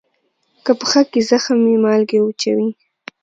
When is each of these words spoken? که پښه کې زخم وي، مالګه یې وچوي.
که 0.65 0.71
پښه 0.79 1.01
کې 1.11 1.21
زخم 1.29 1.57
وي، 1.65 1.75
مالګه 1.83 2.13
یې 2.17 2.23
وچوي. 2.23 2.69